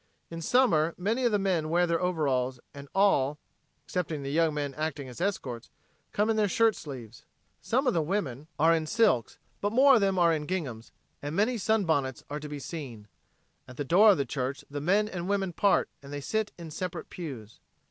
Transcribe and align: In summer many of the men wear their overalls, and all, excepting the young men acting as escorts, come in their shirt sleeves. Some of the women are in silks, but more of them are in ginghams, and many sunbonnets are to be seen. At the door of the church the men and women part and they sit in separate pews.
In 0.31 0.41
summer 0.41 0.95
many 0.97 1.25
of 1.25 1.31
the 1.31 1.37
men 1.37 1.69
wear 1.69 1.85
their 1.85 2.01
overalls, 2.01 2.59
and 2.73 2.87
all, 2.95 3.37
excepting 3.85 4.23
the 4.23 4.31
young 4.31 4.51
men 4.55 4.73
acting 4.73 5.07
as 5.07 5.21
escorts, 5.21 5.69
come 6.11 6.27
in 6.27 6.37
their 6.37 6.47
shirt 6.47 6.75
sleeves. 6.75 7.23
Some 7.61 7.85
of 7.85 7.93
the 7.93 8.01
women 8.01 8.47
are 8.57 8.73
in 8.73 8.87
silks, 8.87 9.37
but 9.61 9.71
more 9.71 9.93
of 9.93 10.01
them 10.01 10.17
are 10.17 10.33
in 10.33 10.47
ginghams, 10.47 10.89
and 11.21 11.35
many 11.35 11.55
sunbonnets 11.55 12.23
are 12.31 12.39
to 12.39 12.49
be 12.49 12.57
seen. 12.57 13.07
At 13.67 13.77
the 13.77 13.83
door 13.85 14.09
of 14.09 14.17
the 14.17 14.25
church 14.25 14.65
the 14.71 14.81
men 14.81 15.07
and 15.07 15.29
women 15.29 15.53
part 15.53 15.87
and 16.01 16.11
they 16.11 16.19
sit 16.19 16.51
in 16.57 16.71
separate 16.71 17.11
pews. 17.11 17.59